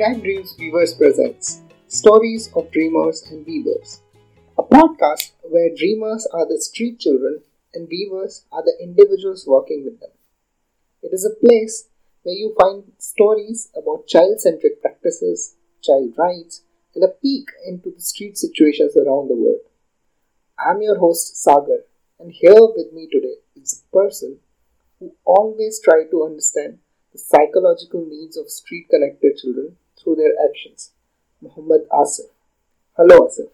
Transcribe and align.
Cat 0.00 0.22
Dreams 0.22 0.56
Weavers 0.58 0.94
presents 0.94 1.60
Stories 1.88 2.50
of 2.56 2.70
Dreamers 2.70 3.22
and 3.30 3.44
Weavers, 3.44 4.00
a 4.56 4.62
podcast 4.62 5.32
where 5.42 5.76
dreamers 5.76 6.26
are 6.32 6.48
the 6.48 6.58
street 6.58 6.98
children 6.98 7.42
and 7.74 7.86
weavers 7.86 8.46
are 8.50 8.64
the 8.64 8.78
individuals 8.82 9.46
working 9.46 9.84
with 9.84 10.00
them. 10.00 10.08
It 11.02 11.12
is 11.12 11.26
a 11.26 11.46
place 11.46 11.90
where 12.22 12.34
you 12.34 12.56
find 12.58 12.84
stories 12.96 13.68
about 13.76 14.06
child 14.06 14.40
centric 14.40 14.80
practices, 14.80 15.56
child 15.82 16.14
rights, 16.16 16.62
and 16.94 17.04
a 17.04 17.08
peek 17.08 17.50
into 17.68 17.90
the 17.90 18.00
street 18.00 18.38
situations 18.38 18.96
around 18.96 19.28
the 19.28 19.36
world. 19.36 19.68
I'm 20.58 20.80
your 20.80 20.98
host 20.98 21.36
Sagar, 21.42 21.84
and 22.18 22.32
here 22.32 22.54
with 22.74 22.94
me 22.94 23.06
today 23.12 23.34
is 23.54 23.84
a 23.84 23.94
person 23.94 24.38
who 24.98 25.12
always 25.26 25.78
try 25.78 26.04
to 26.10 26.24
understand 26.24 26.78
the 27.12 27.18
psychological 27.18 28.06
needs 28.08 28.38
of 28.38 28.48
street 28.48 28.88
connected 28.88 29.36
children 29.36 29.76
through 30.02 30.16
their 30.16 30.32
actions. 30.48 30.92
Muhammad 31.40 31.82
Asif. 31.90 32.30
Hello 32.96 33.26
Asif. 33.26 33.48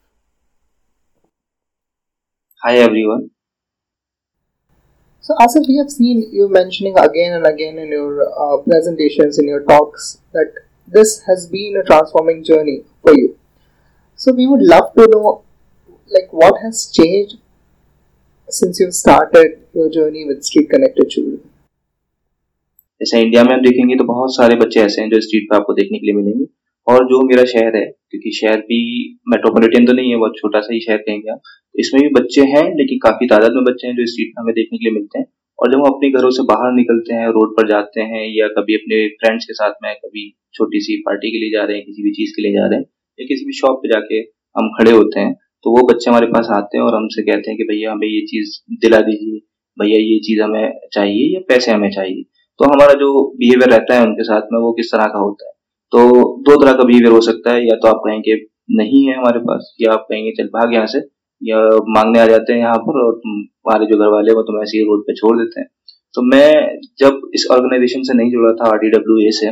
Hi 2.62 2.77
everyone. 2.77 3.30
So 5.20 5.34
Asif, 5.40 5.66
we 5.68 5.77
have 5.78 5.90
seen 5.90 6.28
you 6.32 6.48
mentioning 6.48 6.96
again 6.98 7.32
and 7.32 7.46
again 7.46 7.78
in 7.78 7.88
your 7.88 8.23
uh, 8.23 8.62
presentations, 8.62 9.38
in 9.38 9.48
your 9.48 9.62
talks, 9.62 10.20
that 10.32 10.52
this 10.87 11.23
has 11.27 11.46
been 11.46 11.77
a 11.77 11.84
transforming 11.84 12.45
journey 12.45 12.84
for 13.02 13.12
you. 13.12 13.37
So 14.15 14.32
we 14.32 14.46
would 14.46 14.62
love 14.62 14.95
to 14.95 15.09
know, 15.09 15.42
like, 16.09 16.32
what 16.32 16.54
has 16.62 16.90
changed 16.92 17.38
since 18.48 18.78
you 18.78 18.90
started 18.92 19.66
your 19.74 19.90
journey 19.90 20.24
with 20.24 20.45
Street 20.45 20.70
Connected 20.70 21.10
Children. 21.10 21.35
जैसे 23.00 23.20
India 23.22 23.42
में 23.44 23.52
हम 23.54 23.62
देखेंगे 23.62 23.96
तो 23.96 24.04
बहुत 24.06 24.34
सारे 24.34 24.56
बच्चे 24.56 24.80
ऐसे 24.80 25.02
हैं 25.02 25.10
जो 25.10 25.20
स्ट्रीट 25.20 25.46
पे 25.50 25.56
आपको 25.56 25.72
देखने 25.74 25.98
के 25.98 26.06
लिए 26.06 26.14
मिलेंगे। 26.16 26.44
और 26.86 27.04
जो 27.06 27.20
मेरा 27.26 27.44
शहर 27.46 27.76
है, 27.76 27.84
क्योंकि 28.10 28.30
शहर 28.32 28.60
भी 28.68 28.78
मेट्रोपॉलिटन 29.28 29.86
तो 29.86 29.92
नहीं 29.92 30.10
है, 30.10 30.16
बहुत 30.16 30.36
छोटा 30.36 30.60
सा 30.60 30.72
ही 30.74 30.80
शहर 30.80 30.96
कहेंगे 30.98 31.30
आप 31.32 31.40
इसमें 31.74 32.02
भी 32.02 32.08
बच्चे 32.14 32.42
हैं, 32.52 32.64
लेकिन 32.76 32.98
काफ़ी 32.98 33.26
तादाद 33.26 33.52
में 33.54 33.64
बच्चे 33.64 33.86
हैं 33.86 33.94
जो 33.96 34.06
स्ट्रीट 34.06 34.28
पे 34.28 34.40
हमें 34.40 34.54
देखने 34.54 34.78
के 34.78 34.84
लिए 34.84 34.94
मिलते 34.94 35.18
हैं। 35.18 35.26
और 35.58 35.72
जब 35.72 35.78
हम 35.78 35.86
अपने 35.88 36.10
घरों 36.10 36.30
से 36.30 36.42
बाहर 36.46 36.72
निकलते 36.74 37.14
हैं, 37.14 37.26
रोड 37.30 37.56
पर 37.56 37.68
जाते 37.68 38.00
हैं, 38.02 38.22
या 38.32 38.46
कभी 38.56 38.74
अपने 38.76 39.06
फ्रेंड्स 39.20 39.44
के 39.44 39.54
साथ 39.54 39.82
में 39.82 39.92
कभी 39.96 40.24
छोटी 40.54 40.80
सी 40.80 40.96
पार्टी 41.06 41.30
के 41.32 41.38
लिए 41.38 41.50
जा 41.50 41.64
रहे 41.64 41.76
हैं, 41.76 41.84
किसी 41.86 42.02
भी 42.02 42.12
चीज़ 42.12 42.32
के 42.36 42.42
लिए 42.42 42.52
जा 42.52 42.66
रहे 42.66 42.78
हैं, 42.78 42.86
या 43.18 43.26
किसी 43.26 43.44
भी 43.46 43.52
शॉप 43.58 43.80
पे 43.82 43.88
जाके 43.88 44.20
हम 44.56 44.70
खड़े 44.78 44.90
होते 44.92 45.20
हैं 45.20 45.34
तो 45.64 45.70
वो 45.70 45.86
बच्चे 45.86 46.10
हमारे 46.10 46.26
पास 46.28 46.48
आते 46.52 46.78
हैं 46.78 46.84
और 46.84 46.94
हमसे 46.94 47.22
कहते 47.22 47.50
हैं 47.50 47.56
कि 47.58 47.64
भैया 47.64 47.92
हमें 47.92 48.06
ये 48.08 48.20
चीज़ 48.26 48.50
दिला 48.80 48.98
दीजिए, 49.02 49.38
भैया 49.76 49.98
ये 50.00 50.18
चीज़ 50.20 50.40
हमें 50.42 50.72
चाहिए 50.92 51.32
या 51.34 51.40
पैसे 51.48 51.72
हमें 51.72 51.90
चाहिए। 51.90 52.22
तो 52.60 52.65
हमारा 52.65 52.93
जो 52.95 53.09
बिहेवियर 53.38 53.71
रहता 53.71 53.95
है 53.95 54.07
उनके 54.07 54.24
साथ 54.24 54.52
में 54.52 54.60
वो 54.60 54.73
किस 54.73 54.93
तरह 54.93 55.07
का 55.07 55.18
होता 55.18 55.46
है? 55.46 55.52
तो 55.93 55.99
दो 56.43 56.60
तरह 56.63 56.73
का 56.73 56.85
बिहेवियर 56.85 57.13
हो 57.13 57.21
सकता 57.21 57.52
है, 57.52 57.60
या 57.63 57.76
तो 57.76 57.88
आप 57.88 58.01
कहेंगे 58.07 58.35
नहीं 58.71 59.07
है 59.07 59.16
हमारे 59.16 59.38
पास, 59.40 59.74
या 59.80 59.93
आप 59.93 60.07
कहेंगे, 60.10 60.30
चल, 60.32 60.46
भाग 60.48 60.74
यहाँ 60.74 60.87
से, 60.87 60.98
या 61.43 61.59
मांगने 61.90 62.21
आ 62.21 62.26
जाते 62.26 62.52
हैं 62.52 62.60
यहाँ 62.60 62.79
पर 62.79 62.98
और 63.02 63.21
हमारे 63.26 63.87
जो 63.87 63.98
घर 63.98 64.09
वाले 64.09 64.32
वो 64.32 64.43
तुम 64.43 64.62
ऐसे 64.62 64.78
ही 64.78 64.84
रोड 64.84 65.03
पे 65.03 65.15
छोड़ 65.15 65.37
देते 65.38 65.60
हैं। 65.60 65.69
तो 66.15 66.22
मैं 66.22 66.78
जब 66.98 67.21
इस 67.34 67.47
ऑर्गेनाइजेशन 67.53 68.03
से 68.03 68.15
नहीं 68.15 68.31
जुड़ा 68.31 68.53
था 68.53 68.69
आर 68.69 68.87
ए 68.87 69.31
से 69.32 69.50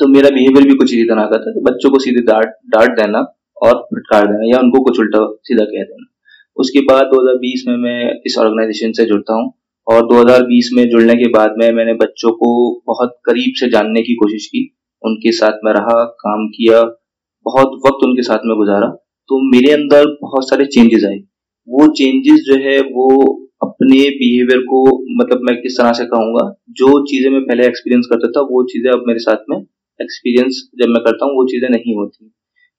तो 0.00 0.08
मेरा 0.08 0.30
बिहेवियर 0.30 0.66
भी 0.68 0.74
कुछ 0.74 0.92
इसी 0.92 1.04
तरह 1.04 1.24
का 1.24 1.38
था 1.38 1.52
कि 1.52 1.60
बच्चों 1.64 1.90
को 1.90 1.98
सीधे 1.98 2.20
डांट 2.22 2.54
डांट 2.68 2.96
देना 3.00 3.18
और 3.62 3.74
फटकार 3.84 4.26
देना, 4.26 4.48
या 4.52 4.60
उनको 4.60 4.82
कुछ 4.84 5.00
उल्टा 5.00 5.18
सीधा 5.42 5.64
कह 5.64 5.82
देना। 5.82 6.06
उसके 6.56 6.80
बाद 6.80 7.06
2020 7.06 7.64
में 7.68 7.76
मैं 7.76 7.98
इस 8.26 8.38
ऑर्गेनाइजेशन 8.38 8.92
से 8.92 9.04
जुड़ता 9.04 9.34
हूँ। 9.34 9.52
और 9.88 10.06
2020 10.06 10.70
में 10.72 10.88
जुड़ने 10.90 11.14
के 11.14 11.28
बाद 11.28 11.54
में 11.58 11.72
मैंने 11.72 11.94
बच्चों 11.94 12.32
को 12.32 12.82
बहुत 12.86 13.20
करीब 13.24 13.52
से 13.56 13.68
जानने 13.68 14.02
की 14.02 14.14
कोशिश 14.14 14.46
की। 14.46 14.76
उनके 15.04 15.32
साथ 15.32 15.52
में 15.64 15.72
रहा, 15.72 16.04
काम 16.04 16.46
किया, 16.46 16.82
बहुत 17.46 17.66
वक्त 17.66 18.04
उनके 18.04 18.22
साथ 18.22 18.38
में 18.44 18.56
गुजारा। 18.56 18.86
तो 19.28 19.50
मेरे 19.50 19.72
अंदर 19.72 20.06
बहुत 20.22 20.48
सारे 20.48 20.64
चेंजेस 20.64 21.04
आए। 21.04 21.18
वो 21.68 21.86
चेंजेस 21.86 22.40
जो 22.40 22.54
है, 22.54 22.80
वो 22.80 23.38
अपने 23.62 23.96
बिहेवियर 23.96 24.58
को 24.58 25.04
मतलब 25.20 25.40
मैं 25.42 25.62
किस 25.62 25.72
तरह 25.78 25.92
से 25.92 26.04
कहूँगा, 26.04 26.62
जो 26.70 27.04
चीज़ें 27.04 27.30
मैं 27.30 27.42
पहले 27.42 27.66
एक्सपीरियंस 27.66 28.06
करता 28.06 28.28
था, 28.28 28.40
वो 28.40 28.64
चीज़ें 28.64 28.92
अब 28.92 29.04
मेरे 29.06 29.18
साथ 29.18 29.44
में 29.50 29.56
एक्सपीरियंस 30.00 30.70
जब 30.82 30.88
मैं 30.88 31.02
करता 31.04 31.24
हूँ, 31.24 31.34
वो 31.34 31.44
चीज़ें 31.44 31.68
नहीं 31.68 31.96
होती। 31.96 32.32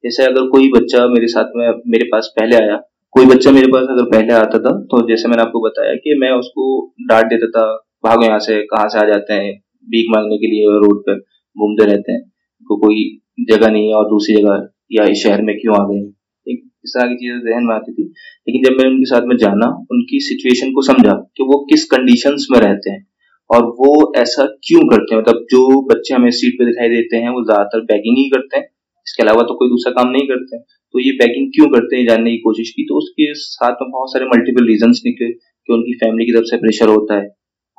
जैसे 0.04 0.24
अगर 0.24 0.48
कोई 0.48 0.70
बच्चा 0.70 1.08
मेरे 1.08 1.28
साथ 1.28 1.46
में, 1.56 1.82
मेरे 1.88 2.06
पास 2.06 2.34
पहले 2.40 2.56
आया 2.56 2.82
कोई 3.16 3.26
बच्चा 3.26 3.52
मेरे 3.52 3.68
पास 3.68 3.88
अगर 3.90 4.06
पहले 4.12 4.34
आता 4.34 4.60
था 4.60 4.72
तो 4.92 5.00
जैसे 5.10 5.30
मैंने 5.30 5.42
आपको 5.42 5.60
बताया 5.62 5.94
कि 5.96 6.16
मैं 6.22 6.30
उसको 6.34 6.64
डांट 7.10 7.26
देता 7.26 7.48
था, 7.50 7.66
भागो 8.04 8.26
यहाँ 8.26 8.40
से, 8.40 8.56
कहाँ 8.64 8.88
से 8.90 9.00
आ 9.00 9.04
जाते 9.08 9.34
हैं, 9.34 9.52
भीख 9.88 10.06
मांगने 10.16 10.38
के 10.38 10.48
लिए 10.48 10.80
रोड 10.84 11.02
पर 11.02 11.20
घूमते 11.56 11.86
रहते 11.86 12.12
हैं 12.12 12.22
को 12.70 12.78
कोई 12.78 13.04
जगह 13.52 13.72
नहीं 13.72 13.88
है 13.88 13.94
और 13.96 14.10
दूसरी 14.10 14.36
जगह 14.36 14.68
या 14.92 15.06
इस 15.12 15.24
शहर 15.24 15.42
में 15.42 15.56
क्यों 15.58 15.76
आ 15.76 15.84
गए? 15.88 16.02
एक 16.48 16.64
इस 16.86 16.94
तरह 16.98 17.10
की 17.10 17.16
चीज़ें 17.16 17.40
जहन 17.42 17.68
में 17.68 17.76
आती 17.76 17.92
थी, 17.94 18.04
लेकिन 18.48 18.64
जब 18.64 18.82
मैं 18.82 18.90
उनके 18.90 19.06
साथ 19.06 19.28
में 19.28 19.36
जाना, 19.38 19.68
उनकी 19.92 20.20
सिचुएशन 20.24 20.72
को 20.72 20.82
समझा 20.82 21.14
कि 21.38 21.44
वो 21.44 21.64
किस 21.66 21.86
कंडीशन 21.92 22.36
में 22.52 22.60
रहते 22.60 22.92
हैं 22.92 23.06
और 23.50 23.66
वो 23.80 23.92
ऐसा 24.18 24.46
क्यों 24.68 24.82
करते 24.88 25.16
हैं? 25.16 25.22
मतलब 25.22 25.46
जो 25.52 25.82
बच्चे 25.94 26.14
हमें 26.16 26.30
सीट 26.34 26.60
पे 26.60 26.66
दिखाई 26.66 26.90
देते 26.90 27.18
हैं, 27.18 27.30
वो 27.30 27.44
ज़्यादातर 27.46 27.86
बैगिंग 27.86 28.18
ही 28.18 28.30
करते 28.30 28.58
हैं 28.58 28.68
इसके 29.08 29.24
अलावा 29.24 29.44
तो 29.44 29.54
कोई 29.56 29.70
दूसरा 29.70 29.92
काम 29.94 30.10
नहीं 30.10 30.28
करते। 30.28 30.60
तो 30.60 31.00
ये 31.00 31.12
बैगिंग 31.18 31.48
क्यों 31.50 31.68
करते 31.70 31.96
हैं 31.96 32.06
जानने 32.08 32.32
की 32.32 32.38
कोशिश 32.40 32.70
की? 32.70 32.84
तो 32.84 32.98
उसके 32.98 33.34
साथ 33.36 33.82
में 33.82 33.92
बहुत 33.92 34.14
सारे 34.14 34.26
मल्टीपल 34.28 34.68
रीजन 34.68 34.92
निकले 35.06 35.30
कि 35.30 35.74
उनकी 35.74 35.94
फैमिली 35.98 36.26
की 36.26 36.34
तरफ़ 36.34 36.46
से 36.46 36.58
प्रेशर 36.58 36.90
होता 36.90 37.16
है। 37.16 37.28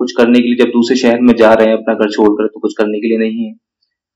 कुछ 0.00 0.12
करने 0.12 0.40
के 0.40 0.48
लिए 0.48 0.56
जब 0.56 0.70
दूसरे 0.70 0.96
शहर 0.96 1.20
में 1.20 1.34
जा 1.36 1.52
रहे 1.54 1.68
हैं 1.68 1.74
अपना 1.74 1.94
घर 1.94 2.10
छोड़कर 2.10 2.46
तो 2.46 2.60
कुछ 2.60 2.74
करने 2.78 3.00
के 3.00 3.08
लिए 3.08 3.18
नहीं 3.18 3.44
है। 3.44 3.52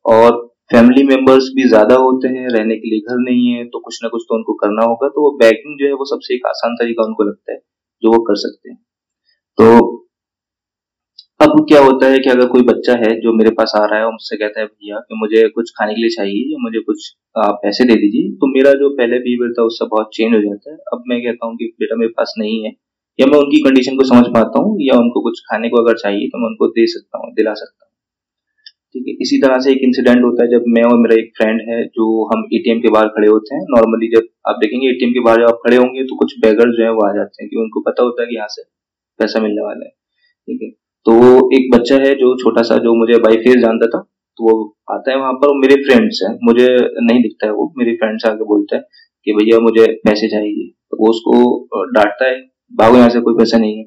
और 0.04 0.36
फैमिली 0.70 1.02
मेंबर्स 1.04 1.50
भी 1.56 1.69
ज़्यादा 1.69 1.94
होते 1.96 2.28
हैं, 2.28 2.48
रहने 2.48 2.76
के 2.76 2.91
लिए 2.91 3.00
घर 3.00 3.20
नहीं 3.20 3.46
है 3.48 3.64
तो 3.66 3.78
कुछ 3.80 3.98
ना 4.02 4.08
कुछ 4.08 4.22
तो 4.28 4.34
उनको 4.34 4.54
करना 4.56 4.84
होगा। 4.84 5.08
तो 5.08 5.22
वो 5.22 5.30
बैकिंग 5.38 5.78
जो 5.80 5.86
है 5.86 5.92
वो 5.94 6.04
सबसे 6.06 6.34
एक 6.34 6.46
आसान 6.46 6.75
तरीका 6.75 7.04
उनको 7.04 7.25
लगता 7.25 7.52
है, 7.52 7.58
जो 8.02 8.12
वो 8.12 8.19
कर 8.22 8.36
सकते 8.38 8.70
हैं। 8.70 8.78
तो 9.58 9.97
अब 11.58 11.64
क्या 11.69 11.78
होता 11.80 12.06
है 12.06 12.19
कि 12.19 12.30
अगर 12.30 12.46
कोई 12.46 12.62
बच्चा 12.62 12.94
है 12.96 13.08
जो 13.20 13.32
मेरे 13.32 13.50
पास 13.50 13.72
आ 13.76 13.84
रहा 13.84 13.98
है 13.98 14.04
और 14.04 14.12
मुझसे 14.12 14.36
कहता 14.36 14.60
है, 14.60 14.66
भैया, 14.66 14.98
कि 14.98 15.14
मुझे 15.19 15.48
कुछ 15.48 15.70
खाने 15.70 15.94
के 15.94 16.00
लिए 16.00 16.10
चाहिए, 16.10 16.42
या 16.52 16.58
मुझे 16.62 16.80
कुछ 16.80 17.06
आप 17.36 17.58
पैसे 17.62 17.84
दे 17.84 17.94
दीजिए 17.94 18.28
तो 18.34 18.50
मेरा 18.52 18.72
जो 18.72 18.91
पहले 18.91 19.19
बिहेवियर 19.19 19.52
था 19.52 19.62
उससे 19.62 19.86
बहुत 19.86 20.10
चेंज 20.14 20.34
हो 20.34 20.41
जाता 20.41 20.70
है। 20.72 20.76
अब 20.92 21.02
मैं 21.08 21.19
कहता 21.24 21.46
हूँ 21.46 21.56
कि, 21.56 21.66
बेटा, 21.80 21.96
मेरे 21.96 22.12
पास 22.19 22.34
नहीं 22.38 22.62
है। 22.64 22.72
या 23.19 23.26
मैं 23.26 23.38
उनकी 23.38 23.62
कंडीशन 23.62 23.96
को 23.96 24.04
समझ 24.04 24.24
पाता 24.34 24.62
हूँ, 24.62 24.76
या 24.80 24.98
उनको 24.98 25.22
कुछ 25.22 25.41
खाने 25.50 25.69
को 25.69 25.82
अगर 25.82 25.98
चाहिए 25.98 26.28
तो 26.28 26.38
मैं 26.38 26.46
उनको 26.46 26.66
दे 26.78 26.86
सकता 26.86 27.19
हूँ, 27.19 27.32
दिला 27.34 27.54
सकता 27.54 27.84
हूँ। 27.84 27.92
ठीक 28.94 29.04
है? 29.08 29.14
इसी 29.20 29.38
तरह 29.38 29.60
से 29.60 29.72
एक 29.72 29.80
इंसिडेंट 29.82 30.25
होता 30.25 30.42
है 30.42 30.50
जब 30.50 30.64
मैं 30.69 30.82
और 30.82 30.98
मेरा 30.98 31.20
एक 31.20 31.32
फ्रेंड 31.38 31.60
है, 31.70 31.84
जो 31.86 32.10
हम 32.32 32.48
एटीएम 32.54 32.80
के 32.80 32.90
बाहर 32.90 33.08
खड़े 33.08 33.28
होते 33.28 33.54
हैं। 33.54 33.62
नॉर्मली 33.76 34.14
जब 34.16 34.28
आप 34.48 34.58
देखेंगे 34.60 34.88
एटीएम 34.88 35.12
के 35.12 35.20
बाहर 35.20 35.40
जब 35.40 35.54
आप 35.54 35.60
खड़े 35.66 35.76
होंगे 35.76 36.04
तो 36.04 36.16
कुछ 36.16 36.38
बैगर 36.40 36.76
जो 36.76 36.84
है 36.84 36.90
वो 36.92 37.06
आ 37.08 37.12
जाते 37.14 37.42
हैं, 37.42 37.50
कि 37.50 37.56
उनको 37.56 37.80
पता 37.90 38.02
होता 38.02 38.22
है 38.22 38.28
कि 38.28 38.36
यहाँ 38.36 38.48
से 38.50 38.62
पैसा 39.20 39.40
मिलने 39.40 39.62
वाला 39.62 39.86
है। 39.86 39.90
ठीक 40.48 40.62
है? 40.62 40.88
तो 41.08 41.12
वो 41.14 41.28
एक 41.56 41.69
बच्चा 41.72 41.96
है 41.96 42.14
जो 42.14 42.34
छोटा 42.36 42.62
सा, 42.62 42.76
जो 42.76 42.94
मुझे 42.94 43.19
बाई 43.19 43.36
फेस 43.36 43.54
जानता 43.58 43.86
था 43.88 43.98
तो 44.38 44.44
वो 44.44 44.54
आता 44.91 45.10
है 45.10 45.19
वहाँ 45.19 45.32
पर 45.34 45.52
मेरे 45.58 45.76
फ्रेंड्स 45.84 46.19
हैं। 46.24 46.32
मुझे 46.42 46.66
नहीं 47.02 47.22
दिखता 47.22 47.46
है 47.46 47.52
वो, 47.52 47.64
मेरे 47.78 47.94
फ्रेंड्स 47.94 48.26
आके 48.26 48.44
बोलता 48.44 48.76
है 48.76 48.82
कि 49.26 49.32
भैया 49.32 49.58
मुझे 49.60 49.86
पैसे 50.04 50.28
चाहिए। 50.28 50.66
तो 50.91 50.96
वो 51.00 51.08
उसको 51.10 51.86
डांटता 51.94 52.26
है, 52.26 52.34
भागो 52.72 52.96
यहाँ 52.96 53.08
से, 53.08 53.20
कोई 53.20 53.34
पैसा 53.38 53.58
नहीं 53.58 53.78
है। 53.78 53.84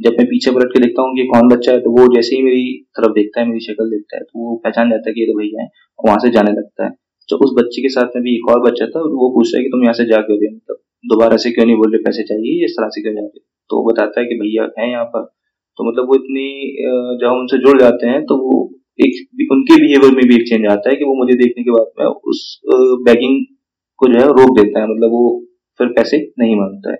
जब 0.00 0.16
मैं 0.18 0.26
पीछे 0.26 0.50
पलट 0.50 0.72
के 0.72 0.80
देखता 0.80 1.02
हूँ 1.02 1.14
कि 1.16 1.26
कौन 1.26 1.48
बच्चा 1.48 1.72
है 1.72 1.80
तो 1.80 1.90
वो 1.92 2.06
जैसे 2.14 2.36
ही 2.36 2.42
मेरी 2.42 2.64
तरफ़ 2.96 3.12
देखता 3.12 3.40
है, 3.40 3.46
मेरी 3.48 3.60
शक्ल 3.66 3.88
देखता 3.90 4.16
है 4.16 4.22
तो 4.24 4.34
वो 4.40 4.56
पहचान 4.64 4.90
जाता 4.90 5.08
है 5.08 5.14
कि 5.14 5.20
ये 5.20 5.26
तो 5.26 5.38
भैया 5.38 5.62
है, 5.62 5.68
वहाँ 5.98 6.18
से 6.24 6.30
जाने 6.30 6.52
लगता 6.52 6.84
है। 6.84 6.90
तो 7.28 7.36
उस 7.46 7.54
बच्चे 7.58 7.82
के 7.82 7.88
साथ 7.90 8.16
में 8.16 8.22
भी 8.24 8.34
एक 8.34 8.50
और 8.50 8.60
बच्चा 8.62 8.86
था, 8.86 9.00
वो 9.14 9.30
पूछ 9.36 9.46
रहा 9.48 9.58
है 9.58 9.64
कि 9.64 9.70
तुम 9.70 9.82
यहाँ 9.82 9.94
से 9.94 10.06
जा 10.06 10.20
क्यों 10.26 10.38
मतलब 10.50 10.82
दोबारा 11.04 11.36
से 11.36 11.50
क्यों 11.52 11.66
नहीं 11.66 11.76
बोल 11.76 11.92
रहे, 11.92 12.02
पैसे 12.02 12.22
चाहिए, 12.24 12.64
इस 12.64 12.76
तरह 12.78 12.88
से 12.88 13.02
क्यों 13.02 13.14
जाते 13.14 13.40
तो 13.70 13.76
वो 13.76 13.90
बताता 13.92 14.20
है 14.20 14.26
कि 14.26 14.40
भैया 14.40 14.68
है 14.78 14.90
यहाँ 14.90 15.04
पर। 15.14 15.32
तो 15.78 15.88
मतलब 15.88 16.08
वो 16.08 16.14
इतनी 16.14 16.46
जब 17.20 17.26
हम 17.26 17.40
उनसे 17.40 17.58
जुड़ 17.58 17.78
जाते 17.80 18.06
हैं 18.06 18.20
तो 18.24 18.36
वो 18.40 18.58
एक 18.98 19.52
उनके 19.52 19.80
बिहेवियर 19.82 20.14
में 20.14 20.24
भी 20.28 20.34
एक 20.34 20.46
चेंज 20.48 20.66
आता 20.72 20.90
है 20.90 20.96
कि 20.96 21.04
वो 21.04 21.14
मुझे 21.16 21.34
देखने 21.38 21.62
के 21.64 21.70
बाद 21.70 21.88
में 21.98 22.06
उस 22.32 22.42
बैगिंग 23.06 23.40
को 24.00 24.08
जो 24.12 24.20
है 24.20 24.26
रोक 24.30 24.58
देता 24.58 24.80
है। 24.80 24.86
मतलब 24.86 25.10
वो 25.12 25.24
फिर 25.80 25.88
पैसे 25.96 26.18
नहीं 26.38 26.54
माँगता 26.56 26.92
है। 26.92 26.98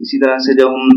इसी 0.00 0.18
तरह 0.18 0.38
से 0.46 0.54
जब 0.54 0.68
हम 0.68 0.88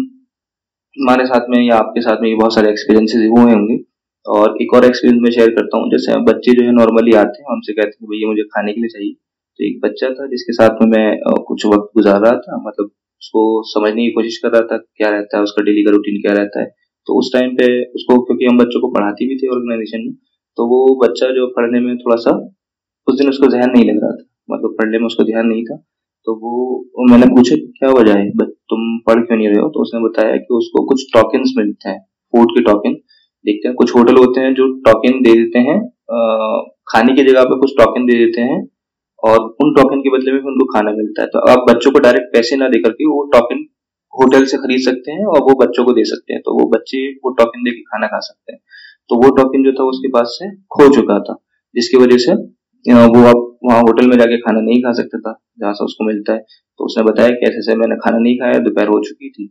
हमारे 0.97 1.25
साथ 1.25 1.50
में 1.50 1.57
या 1.63 1.75
आपके 1.77 2.01
साथ 2.01 2.21
में 2.21 2.38
बहुत 2.38 2.53
सारे 2.56 2.69
एक्सपीरियंसेस 2.69 3.21
हुए 3.24 3.51
होंगे, 3.51 3.77
और 4.25 4.57
एक 4.62 4.74
और 4.75 4.85
एक्सपीरियंस 4.85 5.21
मैं 5.24 5.31
शेयर 5.31 5.50
करता 5.56 5.77
हूँ। 5.77 5.89
जैसे 5.91 6.19
बच्चे 6.24 6.53
जो 6.53 6.63
है 6.65 6.71
नॉर्मली 6.74 7.13
आते 7.15 7.41
हैं, 7.41 7.47
हमसे 7.51 7.74
कहते 7.74 7.97
हैं 8.01 8.09
भैया, 8.12 8.27
मुझे 8.29 8.44
खाने 8.56 8.74
के 8.74 8.81
लिए 8.81 8.89
चाहिए। 8.89 9.13
तो 9.13 9.65
एक 9.65 9.79
बच्चा 9.83 10.09
था 10.12 10.27
जिसके 10.27 10.53
साथ 10.53 10.81
में 10.81 10.88
मैं 10.89 11.06
कुछ 11.47 11.65
वक्त 11.65 11.91
गुजार 11.95 12.19
रहा 12.21 12.38
था। 12.47 12.57
मतलब 12.68 12.89
उसको 13.21 13.41
समझने 13.67 14.05
की 14.05 14.11
कोशिश 14.11 14.37
कर 14.37 14.51
रहा 14.51 14.61
था 14.71 14.77
क्या 14.77 15.09
रहता 15.09 15.37
है, 15.37 15.43
उसका 15.43 15.63
डेली 15.63 15.83
का 15.83 15.91
रूटीन 15.91 16.21
क्या 16.21 16.33
रहता 16.33 16.61
है। 16.61 16.67
तो 17.07 17.17
उस 17.19 17.31
टाइम 17.33 17.55
पे 17.55 17.67
उसको, 17.91 18.21
क्योंकि 18.21 18.45
हम 18.45 18.57
बच्चों 18.57 18.81
को 18.81 18.87
पढ़ाती 18.93 19.27
भी 19.27 19.35
थे 19.37 19.47
ऑर्गेनाइजेशन 19.49 20.05
में 20.05 20.15
तो 20.57 20.65
वो 20.67 20.79
बच्चा 21.01 21.27
जो 21.31 21.47
पढ़ने 21.55 21.79
में 21.79 21.97
थोड़ा 21.97 22.15
सा 22.21 22.31
उस 23.07 23.17
दिन 23.17 23.29
उसको 23.29 23.47
ध्यान 23.47 23.69
नहीं 23.71 23.83
लग 23.85 23.99
रहा 24.03 24.11
था। 24.11 24.23
मतलब 24.49 24.75
पढ़ने 24.79 24.99
में 24.99 25.05
उसको 25.05 25.23
ध्यान 25.23 25.47
नहीं 25.47 25.63
था। 25.65 25.75
तो 26.27 26.33
वो, 26.35 26.53
मैंने 27.11 27.25
पूछा 27.27 27.55
क्या 27.77 27.89
वजह 27.91 28.13
है? 28.13 28.29
तुम 28.71 28.79
पढ़ 29.07 29.19
क्यों 29.21 29.37
नहीं 29.37 29.47
रहे 29.47 29.61
हो? 29.61 29.67
तो 29.69 29.81
उसने 29.81 29.99
बताया 30.03 30.35
कि 30.37 30.53
उसको 30.53 30.85
कुछ 30.87 31.03
टॉकन्स 31.13 31.53
मिलते 31.57 31.89
हैं 31.89 31.99
फ़ूड 32.33 32.51
के 32.51 32.63
टॉकन 32.63 32.93
देखते 33.45 33.67
हैं, 33.67 33.75
कुछ 33.75 33.95
होटल 33.95 34.17
होते 34.17 34.41
हैं 34.41 34.53
जो 34.55 34.65
टॉकन 34.85 35.21
दे 35.21 35.33
देते 35.33 35.59
हैं 35.59 35.77
खाने 36.87 37.13
की 37.15 37.23
जगह 37.23 37.43
पे 37.43 37.59
कुछ 37.59 37.71
टोकन 37.77 38.05
दे 38.05 38.17
देते 38.17 38.41
हैं 38.41 38.57
और 39.23 39.39
उन 39.63 39.73
टोकन 39.75 40.01
के 40.01 40.09
बदले 40.09 40.31
में 40.31 40.41
भी 40.41 40.47
उनको 40.47 40.65
खाना 40.73 40.91
मिलता 40.91 41.21
है। 41.21 41.27
तो 41.27 41.39
आप 41.51 41.65
बच्चों 41.69 41.91
को 41.91 41.99
डायरेक्ट 41.99 42.33
पैसे 42.33 42.55
ना 42.55 42.67
देकर 42.69 42.91
के 42.91 43.05
वो 43.05 43.23
टोकन 43.33 43.65
होटल 44.13 44.45
से 44.45 44.57
खरीद 44.57 44.81
सकते 44.81 45.11
हैं 45.11 45.25
और 45.25 45.41
वो 45.41 45.55
बच्चों 45.61 45.85
को 45.85 45.93
दे 45.93 46.03
सकते 46.05 46.33
हैं। 46.33 46.41
तो 46.41 46.53
वो 46.53 46.69
बच्चे 46.69 47.07
वो 47.15 47.33
टोकन 47.33 47.63
दे 47.63 47.71
के 47.71 47.81
खाना 47.83 48.07
खा 48.07 48.19
सकते 48.19 48.53
हैं। 48.53 48.59
तो 49.09 49.15
वो 49.15 49.29
टोकन 49.35 49.63
जो 49.63 49.71
था 49.71 49.83
उसके 49.89 50.09
पास 50.09 50.37
से 50.39 50.49
खो 50.75 50.87
चुका 50.95 51.19
था, 51.19 51.35
जिसकी 51.75 51.97
वजह 51.97 52.17
से 52.17 52.33
वो 52.85 53.21
अब 53.29 53.43
वहाँ 53.65 53.79
होटल 53.81 54.07
में 54.07 54.17
जाके 54.17 54.37
खाना 54.37 54.59
नहीं 54.61 54.81
खा 54.81 54.91
सकता 54.93 55.19
था, 55.19 55.33
जहाँ 55.59 55.73
से 55.73 55.85
उसको 55.85 56.05
मिलता 56.05 56.33
है। 56.33 56.39
तो 56.39 56.85
उसने 56.85 57.03
बताया 57.03 57.29
कि 57.29 57.45
ऐसे 57.45 57.57
ऐसे 57.57 57.75
मैंने 57.75 57.95
खाना 57.95 58.17
नहीं 58.17 58.35
खाया, 58.35 58.59
दोपहर 58.59 58.87
हो 58.87 58.99
चुकी 58.99 59.29
थी, 59.29 59.47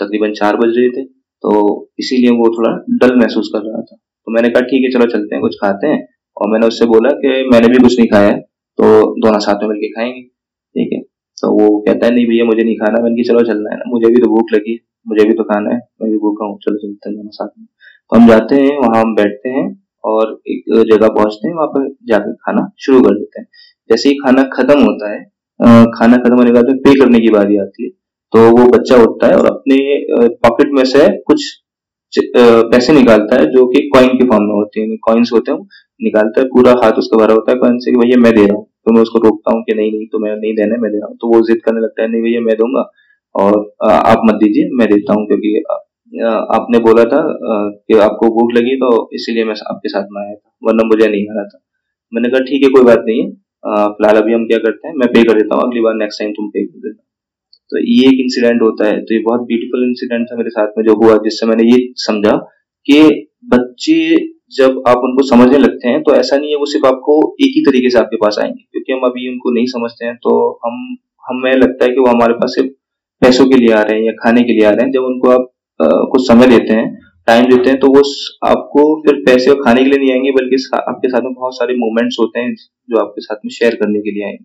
तकरीबन 0.00 0.32
चार 0.32 0.56
बज 0.56 0.76
रहे 0.78 0.88
थे। 0.88 1.04
तो 1.44 1.52
इसीलिए 1.98 2.30
वो 2.30 2.48
थोड़ा 2.48 2.70
डल 3.00 3.16
महसूस 3.16 3.50
कर 3.54 3.62
रहा 3.62 3.80
था। 3.82 3.96
तो 3.96 4.32
मैंने 4.32 4.48
कहा, 4.48 4.60
ठीक 4.62 4.84
है, 4.84 4.90
चलो 4.90 5.06
चलते 5.12 5.34
हैं, 5.34 5.42
कुछ 5.42 5.54
खाते 5.54 5.86
हैं। 5.86 6.06
और 6.36 6.50
मैंने 6.50 6.66
उससे 6.66 6.86
बोला 6.86 7.10
कि, 7.10 7.28
मैंने 7.52 7.68
भी 7.68 7.78
कुछ 7.78 7.98
नहीं 7.98 8.08
खाया 8.08 8.28
है। 8.28 8.44
तो 8.78 8.84
दोनों 9.22 9.38
साथ 9.40 9.62
में 9.62 9.68
मिलकर 9.68 9.92
खाएँगे, 9.96 10.22
ठीक 10.22 10.92
है? 10.92 11.00
तो 11.38 11.50
वो 11.52 11.68
कहता 11.86 12.06
है, 12.06 12.14
नहीं 12.14 12.26
भैया, 12.26 12.44
मुझे 12.44 12.62
नहीं 12.64 12.76
खाना। 12.76 13.02
मैंने 13.04 13.24
चलो, 13.28 13.40
चलना 13.46 13.70
है 13.70 13.76
ना। 13.78 13.90
मुझे 13.90 14.08
भी 14.14 14.20
तो 14.22 14.28
भूख 14.30 14.52
लगी 14.54 14.78
मुझे 15.06 15.24
भी 15.24 15.34
तो 15.34 15.42
खाना 15.44 15.74
है। 15.74 15.80
मैं 16.02 16.10
भी 16.10 16.18
भूखा 16.18 16.46
हूँ। 16.46 16.58
चलो, 16.62 16.76
चलते 16.78 17.08
हैं 17.08 17.16
दोनों 17.16 17.30
साथ 17.32 17.48
में। 17.58 17.66
तो 17.66 18.16
हम 18.16 18.28
जाते 18.28 18.56
हैं, 18.56 18.76
वहाँ 18.78 19.02
हम 19.02 19.14
बैठते 19.14 19.48
हैं 19.48 19.66
और 20.04 20.32
एक 20.48 20.64
जगह 20.90 21.08
पहुँचते 21.08 21.48
हैं, 21.48 21.54
वहाँ 21.54 21.68
पर 21.68 21.88
जाकर 22.08 22.32
खाना 22.44 22.68
शुरू 22.80 23.00
कर 23.02 23.14
देते 23.14 23.40
हैं। 23.40 23.46
जैसे 23.90 24.08
ही 24.08 24.14
खाना 24.16 24.42
खत्म 24.54 24.78
होता 24.80 25.12
है 25.12 25.22
खाना 25.90 26.16
खत्म 26.16 26.36
होने 26.36 26.50
के 26.50 26.54
बाद 26.54 26.74
पे 26.84 26.94
करने 27.00 27.18
की 27.20 27.28
बारी 27.30 27.56
आती 27.58 27.84
है। 27.84 27.90
तो 28.32 28.40
वो 28.50 28.66
बच्चा 28.70 28.96
उठता 29.02 29.26
है 29.26 29.36
और 29.36 29.46
अपने 29.46 29.76
पॉकेट 30.46 30.72
में 30.74 30.84
से 30.84 31.06
कुछ 31.22 31.44
पैसे 32.12 32.92
निकालता 32.92 33.40
है 33.40 33.46
जो 33.52 33.66
कि 33.66 33.88
कॉइन 33.94 34.08
के 34.08 34.26
फॉर्म 34.28 34.44
में 34.44 34.54
होते 34.54 34.80
हैं। 34.80 34.96
कॉइन्स 35.02 35.32
होते 35.32 35.52
हैं 35.52 35.58
निकालता 36.00 36.40
है, 36.40 36.46
पूरा 36.48 36.72
हाथ 36.82 36.98
उसका 36.98 37.18
भरा 37.18 37.34
होता 37.34 37.52
है 37.52 37.58
कॉइन 37.58 37.78
से 37.78 37.92
कि 37.92 37.98
भैया 37.98 38.18
मैं 38.20 38.32
दे 38.34 38.44
रहा 38.44 38.56
हूँ। 38.56 38.64
तो 38.86 38.92
मैं 38.94 39.02
उसको 39.02 39.18
रोकता 39.20 39.52
हूँ 39.52 39.62
कि 39.64 39.74
नहीं 39.74 39.92
नहीं 39.92 40.06
तो 40.08 40.18
मैं 40.18 40.34
नहीं 40.36 40.54
देना, 40.56 40.76
मैं 40.82 40.90
दे 40.92 40.98
रहा 40.98 41.08
हूँ। 41.08 41.16
तो 41.20 41.28
वो 41.28 41.40
जिद 41.46 41.60
करने 41.64 41.80
लगता 41.80 42.02
है, 42.02 42.08
नहीं 42.10 42.22
भैया, 42.22 42.40
मैं 42.40 42.56
दूँगा। 42.56 42.84
और 43.34 43.56
आप 43.84 44.20
मत 44.26 44.34
दीजिए, 44.42 44.68
मैं 44.72 44.88
देता 44.88 45.14
हूँ, 45.14 45.26
क्योंकि 45.26 45.62
आपने 46.56 46.78
बोला 46.80 47.04
था 47.06 47.20
कि 47.80 47.98
आपको 48.00 48.28
भूख 48.34 48.52
लगी 48.56 48.74
तो 48.76 48.90
इसीलिए 49.14 49.44
मैं 49.44 49.54
आपके 49.70 49.88
साथ 49.88 50.06
में 50.12 50.20
आया 50.22 50.34
था, 50.34 50.50
वरना 50.64 50.84
मुझे 50.86 51.06
नहीं 51.06 51.26
आ 51.28 51.34
रहा 51.34 51.44
था। 51.46 51.58
मैंने 52.12 52.28
कहा, 52.28 52.40
ठीक 52.42 52.62
है, 52.64 52.68
कोई 52.70 52.84
बात 52.84 53.02
नहीं 53.06 53.22
है। 53.22 53.30
फ़िलहाल 53.90 54.16
अभी 54.16 54.32
हम 54.32 54.46
क्या 54.46 54.58
करते 54.60 54.88
हैं, 54.88 54.94
मैं 54.96 55.08
पे 55.08 55.22
कर 55.22 55.34
देता 55.34 55.56
हूँ, 55.56 55.62
अगली 55.64 55.80
बार 55.80 55.94
नेक्स्ट 55.96 56.20
टाइम 56.20 56.32
तुम 56.32 56.48
पे 56.48 56.64
कर 56.64 56.78
देना। 56.78 57.02
तो 57.72 57.78
ये 57.80 58.08
एक 58.08 58.20
इंसिडेंट 58.20 58.62
होता 58.62 58.88
है 58.88 59.00
तो 59.00 59.14
ये 59.14 59.20
बहुत 59.22 59.40
ब्यूटीफुल 59.46 59.84
इंसिडेंट 59.84 60.26
था 60.30 60.36
मेरे 60.36 60.50
साथ 60.50 60.78
में, 60.78 60.84
जो 60.86 60.94
हुआ, 60.96 61.16
जिससे 61.24 61.46
मैंने 61.46 61.64
ये 61.66 61.78
समझा 62.02 62.36
कि 62.86 63.00
बच्चे 63.48 63.98
जब 64.52 64.82
आप 64.88 64.98
उनको 65.04 65.22
समझने 65.26 65.58
लगते 65.58 65.88
हैं 65.88 66.02
तो 66.02 66.14
ऐसा 66.14 66.36
नहीं 66.36 66.50
है 66.50 66.56
वो 66.56 66.66
सिर्फ़ 66.66 66.86
आपको 66.86 67.14
एक 67.40 67.52
ही 67.56 67.62
तरीके 67.66 67.90
से 67.90 67.98
आपके 67.98 68.16
पास 68.16 68.36
आएँगे। 68.40 68.62
क्योंकि 68.62 68.92
हम 68.92 69.00
अभी 69.06 69.28
उनको 69.30 69.54
नहीं 69.54 69.66
समझते 69.68 70.06
हैं 70.06 70.14
तो 70.22 70.34
हम, 70.64 70.96
हमें 71.24 71.54
लगता 71.56 71.84
है 71.84 71.90
कि 71.90 72.00
वो 72.00 72.06
हमारे 72.06 72.34
पास 72.34 72.54
सिर्फ़ 72.56 72.70
पैसों 73.22 73.46
के 73.46 73.56
लिए 73.56 73.72
आ 73.74 73.82
रहे 73.82 73.98
हैं 73.98 74.06
या 74.06 74.12
खाने 74.22 74.42
के 74.42 74.52
लिए 74.52 74.66
आ 74.66 74.70
रहे 74.70 74.84
हैं। 74.84 74.92
जब 74.92 75.04
उनको 75.04 75.30
आप 75.30 75.48
कुछ 76.10 76.26
समय 76.28 76.46
देते 76.48 76.74
हैं, 76.74 76.86
टाइम 77.28 77.44
देते 77.46 77.70
हैं 77.70 77.78
तो 77.80 77.88
वो 77.88 78.02
आपको 78.48 78.82
फिर 79.02 79.14
पैसे 79.26 79.50
और 79.50 79.62
खाने 79.64 79.82
के 79.84 79.90
लिए 79.90 79.98
नहीं 79.98 80.12
आएँगे, 80.12 80.30
बल्कि 80.32 80.56
आपके 80.78 81.08
साथ 81.08 81.22
में 81.22 81.32
बहुत 81.34 81.56
सारे 81.56 81.74
मोमेंट्स 81.76 82.16
होते 82.20 82.40
हैं, 82.40 82.54
जो 82.88 82.98
आपके 82.98 83.20
साथ 83.20 83.36
में 83.44 83.50
शेयर 83.52 83.74
करने 83.74 84.00
के 84.00 84.10
लिए 84.10 84.24
आएँगे। 84.24 84.44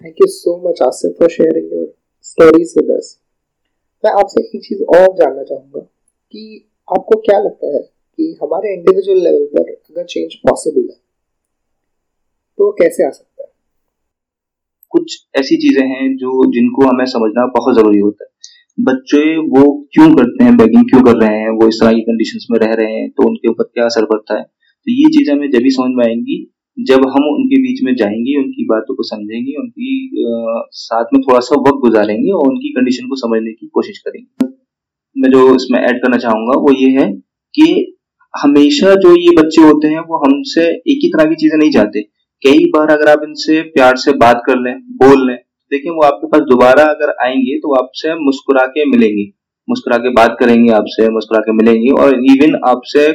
Thank 0.00 0.14
you 0.20 0.26
so 0.28 0.56
much 0.68 0.82
Asif 0.82 1.16
for 1.18 1.28
sharing 1.30 1.72
your 1.72 1.92
stories 2.24 2.74
with 2.78 2.96
us 2.96 3.18
मैं 4.04 4.12
आपसे 4.12 4.42
एक 4.44 4.62
चीज़ 4.62 4.82
और 4.84 5.06
जानना 5.16 5.42
चाहूँगा 5.42 5.80
कि 5.80 6.42
आपको 6.88 7.20
क्या 7.20 7.38
लगता 7.40 7.74
है 7.74 7.82
कि 8.18 8.36
हमारे 8.42 8.74
इंडिविजुअल 8.74 9.22
लेवल 9.24 9.44
पर 9.46 9.70
अगर 9.70 10.04
चेंज 10.04 10.34
पॉसिबल 10.34 10.80
है 10.82 10.96
तो 12.58 12.70
कैसे 12.72 13.06
आ 13.06 13.10
सकता 13.10 13.42
है? 13.42 13.48
कुछ 14.92 15.16
ऐसी 15.36 15.56
चीज़ें 15.56 15.86
हैं 15.88 16.16
जो 16.16 16.52
जिनको 16.52 16.86
हमें 16.86 17.04
समझना 17.06 17.46
बहुत 17.46 17.74
ज़रूरी 17.74 17.98
होता 17.98 18.24
है। 18.24 18.30
बच्चे 18.78 19.36
वो 19.38 19.62
क्यों 19.92 20.08
करते 20.14 20.44
हैं 20.44 20.56
बैगिंग 20.56 20.84
क्यों 20.84 21.02
कर 21.02 21.16
रहे 21.16 21.38
हैं 21.38 21.50
वो 21.50 21.68
इस 21.68 21.78
तरह 21.82 21.92
की 21.92 22.00
कंडीशंस 22.00 22.46
में 22.50 22.58
रह 22.58 22.74
रहे 22.74 22.92
हैं 22.92 23.10
तो 23.10 23.28
उनके 23.28 23.48
ऊपर 23.50 23.64
क्या 23.64 23.84
असर 23.84 24.04
पड़ता 24.04 24.38
है? 24.38 24.42
तो 24.42 24.92
ये 24.92 25.08
चीज़ें 25.08 25.34
हमें 25.34 25.50
जब 25.50 25.62
भी 25.62 25.70
समझ 25.70 25.90
में 25.96 26.04
आएँगी 26.06 26.36
जब 26.78 27.06
हम 27.08 27.26
उनके 27.28 27.60
बीच 27.62 27.80
में 27.84 27.94
जाएँगे 27.96 28.36
उनकी 28.38 28.64
बातों 28.64 28.94
को 28.94 29.02
समझेंगे 29.02 29.52
उनकी 29.60 29.90
आ, 30.24 30.62
साथ 30.72 31.04
में 31.14 31.20
थोड़ा 31.22 31.40
सा 31.40 31.60
वक्त 31.60 31.80
गुजारेंगे 31.82 32.30
और 32.32 32.48
उनकी 32.48 32.72
कंडीशन 32.72 33.08
को 33.08 33.16
समझने 33.16 33.52
की 33.52 33.66
कोशिश 33.74 33.98
करेंगे। 33.98 34.48
मैं 35.16 35.30
जो 35.30 35.54
इसमें 35.54 35.78
ऐड 35.80 36.02
करना 36.02 36.16
चाहूँगा 36.16 36.58
वो 36.60 36.72
ये 36.76 36.90
है 37.00 37.10
कि 37.54 37.93
हमेशा 38.34 38.94
जो 38.94 39.10
ये 39.16 39.30
बच्चे 39.36 39.62
होते 39.62 39.88
हैं 39.88 40.00
वो 40.08 40.16
हमसे 40.18 40.62
एक 40.62 41.00
ही 41.02 41.08
तरह 41.08 41.24
की 41.24 41.34
चीज़ें 41.34 41.56
नहीं 41.58 41.70
चाहते। 41.70 42.00
कई 42.42 42.64
बार 42.70 42.90
अगर 42.90 43.10
आप 43.10 43.20
इनसे 43.24 43.60
प्यार 43.74 43.96
से 43.96 44.12
बात 44.18 44.42
कर 44.46 44.58
लें 44.58 44.74
बोल 45.02 45.26
लें 45.26 45.36
देखिए 45.72 45.92
वो 45.92 46.02
आपके 46.02 46.26
पास 46.26 46.40
दोबारा 46.48 46.82
अगर 46.84 47.14
आएँगे 47.24 47.58
तो 47.58 47.74
आपसे 47.74 48.14
मुस्कुरा 48.24 48.66
के 48.66 48.84
मिलेंगे। 48.90 49.24
मुस्कुरा 49.68 49.98
के 49.98 50.10
बात 50.14 50.36
करेंगे 50.40 50.72
आपसे 50.72 51.08
मुस्कुरा 51.10 51.40
के 51.40 51.52
मिलेंगे 51.52 51.90
और 52.02 52.14
इवन 52.24 52.58
आपसे 52.68 53.06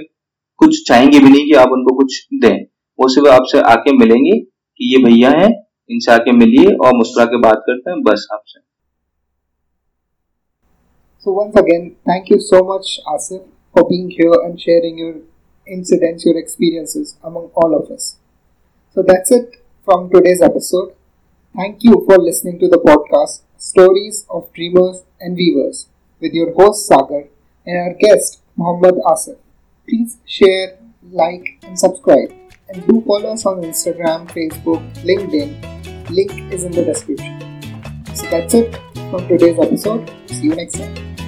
कुछ 0.60 0.82
चाहेंगे 0.88 1.20
भी 1.20 1.30
नहीं 1.30 1.46
कि 1.46 1.54
आप 1.56 1.72
उनको 1.72 1.96
कुछ 1.98 2.20
दें। 2.42 2.64
वो 3.00 3.08
सिर्फ़ 3.08 3.30
आपसे 3.30 3.62
आके 3.74 3.98
मिलेंगे 3.98 4.40
कि 4.40 4.94
ये 4.94 5.04
भैया 5.04 5.30
हैं 5.32 5.52
इनसे 5.90 6.12
आके 6.12 6.32
मिलिए 6.32 6.76
और 6.78 6.98
मुस्कुरा 6.98 7.26
के 7.26 7.38
बात 7.42 7.64
करते 7.68 7.92
हैं 7.92 8.02
बस 8.04 8.28
आपसे। 8.34 8.60
So 11.26 11.32
once 11.34 11.58
again, 11.60 11.88
thank 12.08 12.30
you 12.30 12.38
so 12.42 12.60
much, 12.66 12.90
Asif, 13.14 13.40
for 13.74 13.88
being 13.88 14.10
here 14.10 14.34
and 14.44 14.60
sharing 14.60 14.98
your 14.98 15.16
incidents, 15.68 16.26
your 16.26 16.38
experiences 16.38 17.18
among 17.24 17.52
all 17.56 17.76
of 17.76 17.92
us. 17.92 18.18
So 18.94 19.04
that's 19.06 19.32
it 19.32 19.56
from 19.86 20.10
today's 20.10 20.42
episode. 20.42 20.94
Thank 21.56 21.84
you 21.84 22.04
for 22.06 22.18
listening 22.18 22.60
to 22.60 22.68
the 22.68 22.78
podcast 22.78 23.42
Stories 23.58 24.26
of 24.30 24.52
Dreamers 24.54 25.04
and 25.20 25.36
Weavers 25.36 25.88
with 26.20 26.34
your 26.34 26.54
host 26.54 26.88
Sagar 26.88 27.26
and 27.66 27.78
our 27.78 27.94
guest 27.94 28.42
Muhammad 28.56 28.96
Asif. 29.06 29.38
Please 29.88 30.18
share, 30.26 30.78
like, 31.12 31.60
and 31.64 31.78
subscribe 31.78 32.34
and 32.70 32.86
do 32.88 33.02
follow 33.02 33.34
us 33.34 33.46
on 33.46 33.62
Instagram, 33.62 34.30
Facebook, 34.30 34.82
LinkedIn. 35.04 36.10
Link 36.10 36.54
is 36.54 36.64
in 36.64 36.72
the 36.72 36.84
description. 36.84 37.40
So 38.14 38.26
that's 38.28 38.54
it 38.54 38.76
from 39.10 39.28
today's 39.28 39.60
episode. 39.60 40.12
See 40.28 40.48
you 40.48 40.56
next 40.56 40.78
time. 40.78 41.19